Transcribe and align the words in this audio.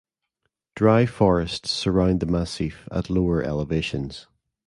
Dry 0.73 1.05
forests 1.05 1.69
surround 1.69 2.21
the 2.21 2.25
massif 2.25 2.87
at 2.91 3.11
lower 3.11 3.43
elevations. 3.43 4.25